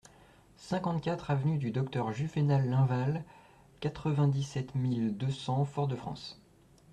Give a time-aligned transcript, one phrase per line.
[0.57, 3.23] cinquante-quatre avenue du Docteur Juvénal Linval,
[3.81, 6.41] quatre-vingt-dix-sept mille deux cents Fort-de-France